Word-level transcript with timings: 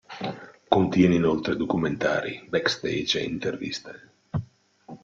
Contiene 0.67 1.13
inoltre 1.13 1.55
documentari, 1.55 2.43
backstage 2.49 3.19
e 3.19 3.23
interviste. 3.23 4.11